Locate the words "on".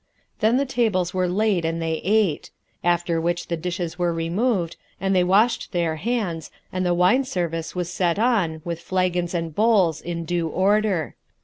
8.17-8.63